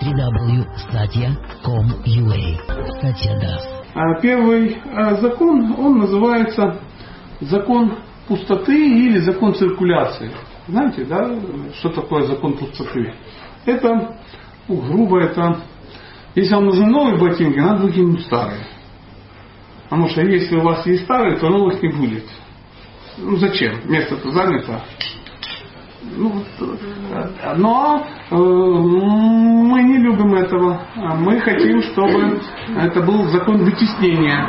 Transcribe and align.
www.satya.com.ua 0.00 2.40
Satya. 3.00 3.60
А 3.94 4.14
Первый 4.20 4.78
а, 4.90 5.14
закон, 5.16 5.74
он 5.78 5.98
называется 5.98 6.80
закон 7.40 7.98
пустоты 8.26 8.74
или 8.74 9.18
закон 9.18 9.54
циркуляции. 9.54 10.32
Знаете, 10.66 11.04
да, 11.04 11.30
что 11.78 11.90
такое 11.90 12.22
закон 12.22 12.56
пустоты? 12.56 13.12
Это, 13.66 14.16
ну, 14.66 14.76
грубо, 14.76 15.20
это, 15.20 15.60
если 16.34 16.54
вам 16.54 16.64
нужны 16.66 16.86
новые 16.86 17.18
ботинки, 17.18 17.58
надо 17.58 17.82
выкинуть 17.82 18.22
старые. 18.22 18.64
Потому 19.84 20.08
что 20.08 20.22
если 20.22 20.56
у 20.56 20.62
вас 20.62 20.86
есть 20.86 21.04
старые, 21.04 21.38
то 21.38 21.50
новых 21.50 21.82
не 21.82 21.90
будет. 21.90 22.24
Ну 23.18 23.36
зачем? 23.36 23.90
Место-то 23.90 24.30
занято. 24.30 24.82
Ну, 26.16 26.44
э, 26.60 27.54
но 27.56 28.04
э, 28.30 28.34
мы 28.34 29.82
не 29.82 29.98
любим 29.98 30.34
этого. 30.34 30.80
Мы 31.18 31.40
хотим, 31.40 31.82
чтобы 31.82 32.40
это 32.76 33.00
был 33.02 33.24
закон 33.30 33.64
вытеснения. 33.64 34.48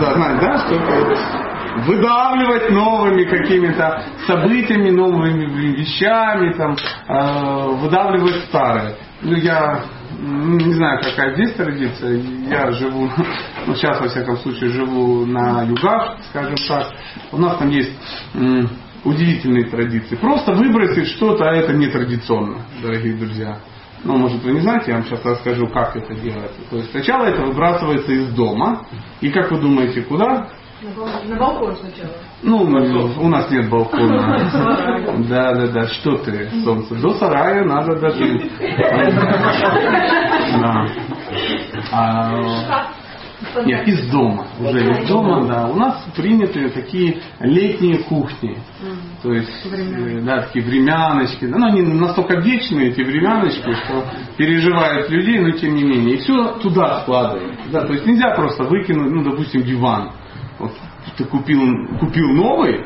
Да, 0.00 0.14
знаете, 0.14 0.40
да, 0.40 0.58
что 0.58 1.36
выдавливать 1.84 2.70
новыми 2.70 3.24
какими-то 3.24 4.02
событиями, 4.26 4.90
новыми 4.90 5.44
вещами, 5.76 6.52
там, 6.54 6.74
э, 6.74 7.68
выдавливать 7.80 8.44
старое. 8.46 8.96
Ну, 9.22 9.34
я 9.36 9.84
не 10.18 10.72
знаю, 10.74 11.00
какая 11.02 11.34
здесь 11.34 11.52
традиция. 11.52 12.20
Я 12.48 12.70
живу, 12.72 13.10
ну, 13.66 13.74
сейчас, 13.74 14.00
во 14.00 14.08
всяком 14.08 14.36
случае, 14.38 14.70
живу 14.70 15.26
на 15.26 15.62
югах, 15.62 16.16
скажем 16.30 16.56
так. 16.68 16.92
У 17.32 17.38
нас 17.38 17.56
там 17.58 17.68
есть 17.68 17.92
удивительные 19.06 19.64
традиции. 19.64 20.16
Просто 20.16 20.52
выбросить 20.52 21.08
что-то, 21.08 21.44
а 21.44 21.54
это 21.54 21.72
не 21.72 21.86
традиционно, 21.86 22.62
дорогие 22.82 23.16
друзья. 23.16 23.58
Ну, 24.04 24.16
может, 24.16 24.42
вы 24.42 24.52
не 24.52 24.60
знаете, 24.60 24.90
я 24.90 24.94
вам 24.98 25.04
сейчас 25.04 25.24
расскажу, 25.24 25.66
как 25.68 25.96
это 25.96 26.14
делается. 26.14 26.60
То 26.70 26.76
есть 26.76 26.90
сначала 26.90 27.24
это 27.24 27.42
выбрасывается 27.42 28.12
из 28.12 28.28
дома. 28.34 28.86
И 29.20 29.30
как 29.30 29.50
вы 29.50 29.58
думаете, 29.58 30.02
куда? 30.02 30.48
На 31.24 31.36
балкон 31.36 31.74
сначала. 31.76 32.12
Ну, 32.42 32.58
у 32.58 33.28
нас 33.28 33.50
нет 33.50 33.68
балкона. 33.70 34.36
Да, 35.28 35.54
да, 35.54 35.66
да. 35.68 35.86
Что 35.88 36.18
ты, 36.18 36.50
солнце? 36.62 36.94
До 36.96 37.14
сарая 37.14 37.64
надо 37.64 37.98
дожить. 37.98 38.50
А, 41.92 42.95
нет, 43.64 43.88
из 43.88 44.06
дома. 44.10 44.46
Уже 44.60 44.90
из 44.90 45.08
дома, 45.08 45.46
да. 45.46 45.68
У 45.68 45.74
нас 45.76 46.04
приняты 46.16 46.68
такие 46.70 47.20
летние 47.40 47.98
кухни. 47.98 48.58
То 49.22 49.32
есть, 49.32 49.50
э, 49.64 50.20
да, 50.22 50.42
такие 50.42 50.64
времяночки. 50.64 51.44
Ну, 51.44 51.64
они 51.66 51.82
настолько 51.82 52.40
вечные, 52.40 52.90
эти 52.90 53.00
времяночки, 53.00 53.72
что 53.84 54.04
переживают 54.36 55.10
людей, 55.10 55.38
но 55.40 55.50
тем 55.52 55.74
не 55.74 55.84
менее. 55.84 56.16
И 56.16 56.18
все 56.18 56.58
туда 56.58 57.00
складывают. 57.00 57.58
Да, 57.70 57.86
то 57.86 57.92
есть 57.92 58.06
нельзя 58.06 58.34
просто 58.34 58.64
выкинуть, 58.64 59.12
ну, 59.12 59.22
допустим, 59.22 59.62
диван. 59.62 60.10
Вот 60.58 60.72
ты 61.16 61.24
купил, 61.24 61.60
купил 61.98 62.28
новый, 62.32 62.84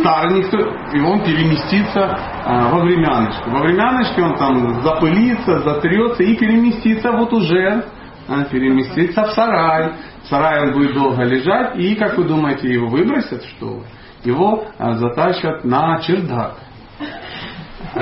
старый 0.00 0.38
никто, 0.38 0.58
и 0.58 1.00
он 1.00 1.20
переместится 1.24 2.18
а, 2.44 2.68
во 2.70 2.80
времяночку. 2.80 3.50
Во 3.50 3.60
времяночке 3.60 4.22
он 4.22 4.36
там 4.36 4.82
запылится, 4.82 5.60
затрется 5.60 6.22
и 6.22 6.36
переместится 6.36 7.12
вот 7.12 7.32
уже 7.32 7.84
а, 8.28 8.44
переместится 8.44 9.24
в 9.24 9.32
сарай. 9.32 9.92
В 10.22 10.28
сарае 10.28 10.62
он 10.68 10.72
будет 10.72 10.94
долго 10.94 11.22
лежать, 11.22 11.76
и, 11.76 11.94
как 11.94 12.16
вы 12.16 12.24
думаете, 12.24 12.72
его 12.72 12.88
выбросят, 12.88 13.44
что? 13.44 13.82
Его 14.24 14.66
а, 14.78 14.94
затащат 14.94 15.64
на 15.64 16.00
чердак. 16.00 16.56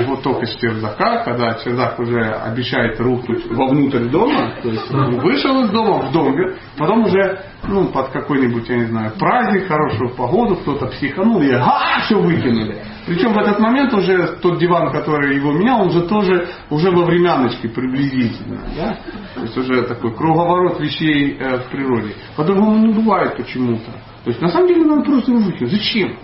Вот 0.07 0.21
только 0.21 0.45
с 0.45 0.55
чердака, 0.55 1.23
когда 1.23 1.53
чердак 1.55 1.99
уже 1.99 2.21
обещает 2.21 2.99
рухнуть 2.99 3.45
вовнутрь 3.49 4.09
дома, 4.09 4.53
то 4.61 4.69
есть 4.69 4.91
он 4.93 5.19
вышел 5.19 5.63
из 5.63 5.69
дома 5.71 6.07
в 6.07 6.11
доме, 6.11 6.55
потом 6.77 7.05
уже 7.05 7.39
ну, 7.67 7.87
под 7.87 8.09
какой-нибудь, 8.09 8.67
я 8.69 8.77
не 8.77 8.85
знаю, 8.85 9.11
праздник, 9.17 9.67
хорошую 9.67 10.09
погоду, 10.15 10.55
кто-то 10.57 10.87
психанул 10.87 11.41
и 11.41 11.51
а, 11.51 12.01
все 12.05 12.19
выкинули. 12.19 12.81
Причем 13.05 13.33
в 13.33 13.37
этот 13.37 13.59
момент 13.59 13.93
уже 13.93 14.37
тот 14.41 14.59
диван, 14.59 14.91
который 14.91 15.35
его 15.35 15.51
менял, 15.51 15.81
он 15.81 15.87
уже 15.87 16.01
тоже 16.07 16.47
уже 16.69 16.91
во 16.91 17.05
времяночке 17.05 17.69
приблизительно. 17.69 18.61
Да? 18.75 18.97
То 19.35 19.41
есть 19.41 19.57
уже 19.57 19.83
такой 19.83 20.13
круговорот 20.13 20.79
вещей 20.79 21.37
э, 21.39 21.57
в 21.59 21.69
природе. 21.69 22.13
По-другому 22.35 22.77
не 22.77 22.93
бывает 22.93 23.37
почему-то. 23.37 23.91
То 24.23 24.29
есть 24.29 24.41
на 24.41 24.49
самом 24.49 24.67
деле 24.67 24.85
надо 24.85 25.03
просто 25.03 25.31
его 25.31 25.41
выкинуть. 25.41 25.71
Зачем? 25.71 26.17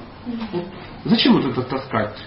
Зачем 1.06 1.34
вот 1.34 1.46
это 1.46 1.62
таскать? 1.64 2.18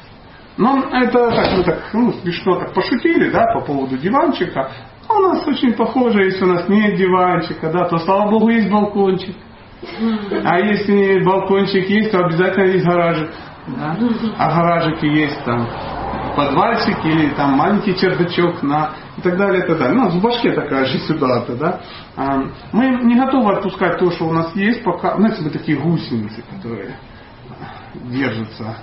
Ну, 0.57 0.83
это 0.91 1.31
так, 1.31 1.53
мы 1.57 1.65
так 1.65 1.79
ну, 1.93 2.13
смешно 2.13 2.57
так 2.57 2.75
пошутили, 2.75 3.31
да, 3.31 3.47
по 3.55 3.61
поводу 3.61 3.97
диванчика. 3.97 4.71
А 5.09 5.15
у 5.15 5.21
нас 5.21 5.47
очень 5.47 5.73
похоже, 5.75 6.25
если 6.25 6.45
у 6.45 6.49
нас 6.49 6.69
нет 6.69 6.97
диванчика, 6.97 7.71
да, 7.71 7.89
то 7.89 7.99
слава 7.99 8.31
богу 8.31 8.49
есть 8.51 8.71
балкончик. 8.71 9.35
А 10.45 10.59
если 10.61 11.25
балкончик 11.25 11.89
есть, 11.89 12.13
то 12.13 12.25
обязательно 12.25 12.65
есть 12.65 12.85
гаражик. 12.85 13.31
Да? 13.67 13.97
А 14.39 14.51
в 14.51 14.57
гаражике 14.57 15.09
есть 15.09 15.45
там 15.45 15.69
подвальчик 16.37 17.05
или 17.05 17.31
там 17.31 17.53
маленький 17.53 17.95
чердачок 17.97 18.63
на 18.63 18.91
и 19.17 19.21
так 19.23 19.37
далее, 19.37 19.65
и 19.65 19.67
так 19.67 19.79
далее. 19.79 19.97
Ну, 19.97 20.09
в 20.11 20.23
башке 20.23 20.53
такая 20.53 20.85
же 20.87 20.99
ситуация, 21.01 21.57
да. 21.57 21.81
А, 22.17 22.43
мы 22.73 22.89
не 23.05 23.17
готовы 23.17 23.53
отпускать 23.55 23.99
то, 23.99 24.11
что 24.11 24.27
у 24.27 24.33
нас 24.33 24.55
есть, 24.55 24.83
пока, 24.83 25.17
знаете, 25.17 25.43
мы 25.43 25.51
такие 25.51 25.79
гусеницы, 25.79 26.43
которые 26.51 26.97
держатся 28.05 28.77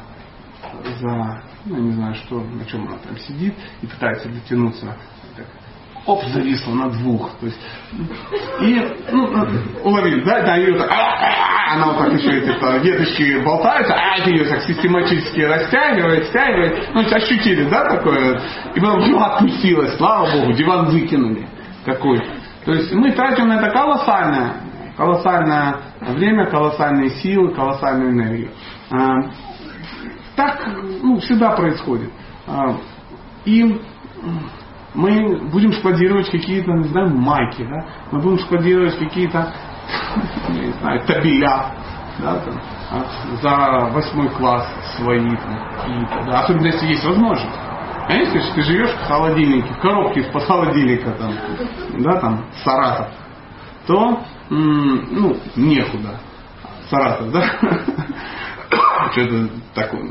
за, 1.00 1.44
ну, 1.66 1.78
не 1.78 1.92
знаю, 1.92 2.16
что, 2.16 2.42
на 2.42 2.66
чем 2.66 2.88
она 2.88 2.98
там 2.98 3.18
сидит 3.18 3.54
и 3.82 3.88
пытается 3.88 4.30
дотянуться 4.30 4.96
оп, 6.08 6.24
зависла 6.34 6.74
на 6.74 6.90
двух. 6.90 7.32
То 7.40 7.46
есть, 7.46 7.60
и 8.62 8.96
ну, 9.12 9.28
уловили, 9.84 10.24
да, 10.24 10.42
да, 10.42 10.56
ее 10.56 10.78
так, 10.78 10.90
она 11.70 11.88
вот 11.88 11.98
так 11.98 12.14
еще 12.14 12.38
эти 12.38 12.58
то, 12.60 12.78
веточки 12.78 13.44
болтаются, 13.44 13.94
а 13.94 14.18
это 14.18 14.30
ее 14.30 14.46
так 14.46 14.62
систематически 14.62 15.42
растягивает, 15.42 16.28
стягивает. 16.28 16.90
Ну, 16.94 17.02
ощутили, 17.02 17.70
да, 17.70 17.90
такое? 17.90 18.42
И 18.74 18.80
потом 18.80 19.12
ну, 19.12 19.20
отпустилась, 19.20 19.98
слава 19.98 20.32
богу, 20.32 20.54
диван 20.54 20.86
выкинули. 20.86 21.48
Какой. 21.86 22.22
То 22.66 22.74
есть 22.74 22.92
мы 22.94 23.12
тратим 23.12 23.48
на 23.48 23.60
это 23.60 23.70
колоссальное, 23.70 24.54
колоссальное 24.98 25.78
время, 26.02 26.50
колоссальные 26.50 27.12
силы, 27.22 27.54
колоссальную 27.54 28.12
энергию. 28.12 28.52
А, 30.38 30.42
так 30.42 30.68
ну, 31.02 31.20
всегда 31.20 31.52
происходит. 31.52 32.12
А, 32.46 32.78
и 33.46 33.82
мы 34.94 35.50
будем 35.52 35.74
складировать 35.74 36.30
какие-то, 36.30 36.72
не 36.74 36.90
знаю, 36.90 37.10
майки, 37.10 37.64
да? 37.64 37.86
мы 38.12 38.20
будем 38.20 38.40
складировать 38.40 38.98
какие-то, 38.98 39.52
не 40.50 40.72
знаю, 40.74 41.02
табеля, 41.06 41.76
да, 42.20 42.40
там, 42.40 42.62
за 43.42 43.94
восьмой 43.94 44.30
класс 44.30 44.68
свои 44.96 45.36
там, 45.36 45.60
какие-то, 45.76 46.24
да? 46.26 46.40
особенно 46.42 46.68
если 46.68 46.88
есть 46.88 47.06
возможность. 47.06 47.60
А 48.08 48.14
если 48.14 48.40
ты 48.54 48.62
живешь 48.62 48.92
в 48.92 49.08
холодильнике, 49.08 49.74
в 49.74 49.80
коробке 49.80 50.22
из-под 50.22 50.44
холодильника, 50.44 51.12
там, 51.12 51.34
да, 52.00 52.20
там, 52.20 52.46
Саратов, 52.64 53.08
то, 53.86 54.22
ну, 54.50 55.36
некуда. 55.58 56.20
Саратов, 56.90 57.32
да? 57.32 57.44
Что-то 59.12 59.50
такое. 59.74 60.02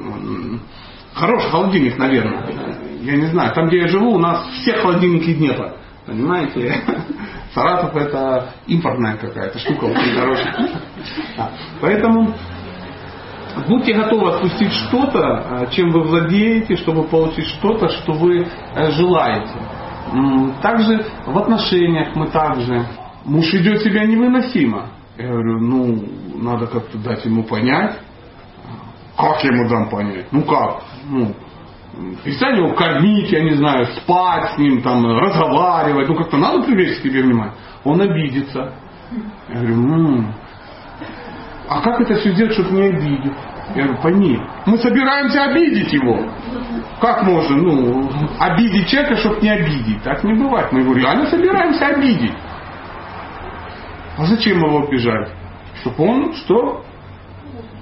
Хороший 1.14 1.50
холодильник, 1.50 1.96
наверное. 1.98 2.44
Я 3.00 3.16
не 3.16 3.26
знаю. 3.26 3.54
Там, 3.54 3.68
где 3.68 3.80
я 3.80 3.88
живу, 3.88 4.12
у 4.12 4.18
нас 4.18 4.46
все 4.60 4.74
холодильники 4.76 5.34
Днепра. 5.34 5.76
Понимаете? 6.06 6.74
Саратов 7.54 7.96
это 7.96 8.52
импортная 8.66 9.16
какая-то 9.16 9.58
штука, 9.58 9.84
очень 9.86 10.12
хорошая. 10.14 10.70
Поэтому 11.80 12.34
будьте 13.66 13.94
готовы 13.94 14.34
отпустить 14.34 14.72
что-то, 14.72 15.20
а, 15.22 15.66
чем 15.68 15.90
вы 15.90 16.02
владеете, 16.02 16.76
чтобы 16.76 17.04
получить 17.04 17.46
что-то, 17.46 17.88
что 17.88 18.12
вы 18.12 18.46
э, 18.74 18.90
желаете. 18.92 19.54
Также 20.62 21.04
в 21.24 21.38
отношениях 21.38 22.14
мы 22.14 22.28
также. 22.28 22.86
Муж 23.24 23.52
идет 23.54 23.80
себя 23.82 24.04
невыносимо. 24.04 24.90
Я 25.16 25.28
говорю, 25.28 25.58
ну, 25.58 26.04
надо 26.34 26.66
как-то 26.66 26.98
дать 26.98 27.24
ему 27.24 27.42
понять. 27.42 27.98
Как 29.16 29.42
я 29.44 29.50
ему 29.50 29.68
дам 29.68 29.88
понять? 29.88 30.26
Ну 30.30 30.42
как? 30.42 30.82
Ну, 31.08 31.34
перестань 32.22 32.58
его 32.58 32.74
кормить, 32.74 33.30
я 33.32 33.42
не 33.42 33.54
знаю, 33.54 33.86
спать 33.86 34.52
с 34.54 34.58
ним, 34.58 34.82
там, 34.82 35.06
разговаривать. 35.06 36.08
Ну 36.08 36.14
как-то 36.16 36.36
надо 36.36 36.62
привлечь 36.64 36.98
к 36.98 37.02
себе 37.02 37.22
внимание. 37.22 37.54
Он 37.84 38.00
обидится. 38.00 38.74
Я 39.48 39.54
говорю, 39.54 39.74
м-м, 39.74 40.34
а 41.68 41.80
как 41.80 42.00
это 42.00 42.16
все 42.16 42.32
сделать, 42.32 42.52
чтобы 42.52 42.72
не 42.72 42.82
обидеть? 42.88 43.32
Я 43.74 43.82
говорю, 43.84 44.02
пойми, 44.02 44.40
мы 44.66 44.78
собираемся 44.78 45.44
обидеть 45.44 45.92
его. 45.92 46.28
Как 47.00 47.22
можно, 47.22 47.56
ну, 47.56 48.10
обидеть 48.38 48.88
человека, 48.88 49.16
чтобы 49.16 49.40
не 49.40 49.50
обидеть? 49.50 50.02
Так 50.02 50.22
не 50.24 50.34
бывает. 50.34 50.70
Мы 50.72 50.80
его 50.80 50.94
реально 50.94 51.26
собираемся 51.26 51.86
обидеть. 51.88 52.34
А 54.18 54.24
зачем 54.24 54.58
его 54.58 54.86
обижать? 54.86 55.30
Чтобы 55.80 56.04
он 56.04 56.34
что? 56.34 56.84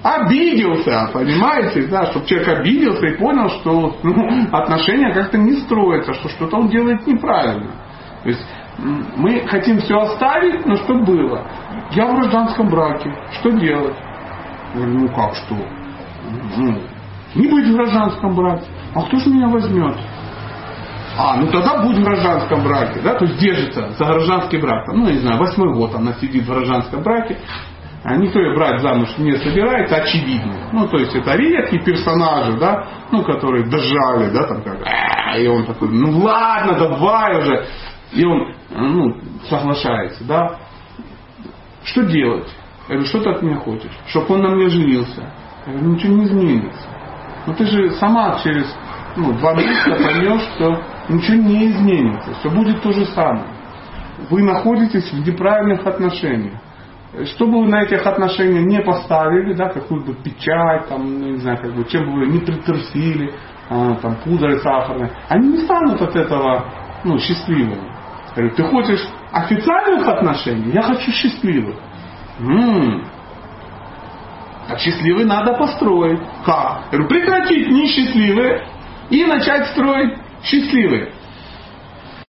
Обиделся, 0.05 1.09
понимаете, 1.11 1.87
да, 1.87 2.05
чтобы 2.05 2.27
человек 2.27 2.59
обиделся 2.59 3.07
и 3.07 3.17
понял, 3.17 3.49
что 3.49 3.97
ну, 4.03 4.47
отношения 4.51 5.11
как-то 5.11 5.39
не 5.39 5.53
строятся, 5.53 6.13
что 6.13 6.29
что-то 6.29 6.57
он 6.57 6.67
делает 6.69 7.07
неправильно. 7.07 7.71
То 8.21 8.29
есть 8.29 8.45
мы 8.77 9.47
хотим 9.47 9.79
все 9.79 9.97
оставить, 9.97 10.63
но 10.65 10.75
что 10.75 10.93
было? 10.95 11.47
Я 11.91 12.05
в 12.05 12.15
гражданском 12.15 12.69
браке, 12.69 13.11
что 13.39 13.49
делать? 13.51 13.95
Я 14.75 14.85
ну 14.85 15.07
как 15.07 15.33
что? 15.35 15.55
Ну, 16.57 16.81
не 17.33 17.47
быть 17.47 17.67
в 17.67 17.73
гражданском 17.73 18.35
браке. 18.35 18.65
А 18.93 19.01
кто 19.01 19.17
же 19.17 19.29
меня 19.31 19.47
возьмет? 19.47 19.97
А, 21.17 21.37
ну 21.37 21.47
тогда 21.47 21.81
будь 21.81 21.97
в 21.97 22.03
гражданском 22.03 22.63
браке, 22.63 22.99
да, 23.01 23.15
то 23.15 23.25
есть 23.25 23.39
держится 23.39 23.89
за 23.97 24.05
гражданский 24.05 24.57
брак. 24.57 24.85
Ну, 24.89 25.09
не 25.09 25.19
знаю, 25.19 25.39
восьмой 25.39 25.73
год 25.73 25.95
она 25.95 26.13
сидит 26.13 26.43
в 26.43 26.47
гражданском 26.47 27.01
браке, 27.01 27.39
никто 28.13 28.39
ее 28.39 28.55
брать 28.55 28.81
замуж 28.81 29.09
не 29.17 29.35
собирается, 29.37 29.95
очевидно. 29.95 30.69
Ну, 30.71 30.87
то 30.87 30.97
есть 30.97 31.15
это 31.15 31.35
редкие 31.35 31.83
персонажи, 31.83 32.53
да, 32.59 32.87
ну, 33.11 33.23
которые 33.23 33.65
дожали, 33.65 34.29
да, 34.31 34.47
там 34.47 34.61
как, 34.61 34.77
и 35.37 35.47
он 35.47 35.65
такой, 35.65 35.89
ну 35.89 36.19
ладно, 36.19 36.77
давай 36.77 37.39
уже. 37.39 37.65
И 38.13 38.23
он, 38.23 38.53
ну, 38.69 39.17
соглашается, 39.49 40.23
да. 40.23 40.59
Что 41.83 42.03
делать? 42.03 42.47
Я 42.87 42.95
говорю, 42.95 43.07
что 43.07 43.21
ты 43.21 43.29
от 43.31 43.41
меня 43.41 43.57
хочешь? 43.57 43.91
Чтобы 44.07 44.35
он 44.35 44.41
на 44.41 44.49
мне 44.49 44.69
женился. 44.69 45.33
Я 45.65 45.73
говорю, 45.73 45.93
ничего 45.93 46.13
не 46.13 46.23
изменится. 46.25 46.87
Ну 47.47 47.53
ты 47.53 47.65
же 47.65 47.91
сама 47.95 48.39
через 48.43 48.65
ну, 49.15 49.33
два 49.33 49.53
месяца 49.53 49.95
поймешь, 49.95 50.43
что 50.55 50.83
ничего 51.09 51.37
не 51.37 51.71
изменится. 51.71 52.33
Все 52.35 52.49
будет 52.49 52.81
то 52.81 52.91
же 52.91 53.05
самое. 53.07 53.47
Вы 54.29 54.43
находитесь 54.43 55.11
в 55.11 55.27
неправильных 55.27 55.85
отношениях. 55.85 56.59
Что 57.23 57.45
бы 57.45 57.61
вы 57.61 57.67
на 57.67 57.83
этих 57.83 58.05
отношениях 58.05 58.65
не 58.65 58.81
поставили, 58.81 59.53
да, 59.53 59.69
какую-то 59.69 60.13
печать, 60.21 60.89
там, 60.89 61.19
ну, 61.19 61.27
не 61.29 61.37
знаю, 61.37 61.57
как 61.61 61.73
бы, 61.73 61.85
чем 61.85 62.05
бы 62.05 62.19
вы 62.19 62.27
не 62.27 62.39
притрусили, 62.39 63.33
а, 63.69 63.95
там, 63.95 64.15
пудрой 64.23 64.59
сахарной, 64.59 65.11
они 65.29 65.49
не 65.49 65.57
станут 65.59 66.01
от 66.01 66.15
этого 66.15 66.65
ну, 67.03 67.17
счастливыми. 67.19 67.91
Ты 68.35 68.63
хочешь 68.63 69.07
официальных 69.31 70.07
отношений? 70.07 70.71
Я 70.73 70.81
хочу 70.81 71.09
счастливых. 71.11 71.75
М-м. 72.39 73.05
А 74.67 74.77
счастливый 74.77 75.25
надо 75.25 75.53
построить. 75.53 76.19
Как? 76.45 76.89
Прекратить 76.89 77.69
несчастливые 77.69 78.67
и 79.09 79.23
начать 79.23 79.67
строить 79.67 80.17
счастливые. 80.43 81.13